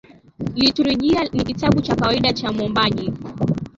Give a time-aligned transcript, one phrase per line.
[0.55, 3.13] liturujia ni kitabu cha kawaida cha mwombaji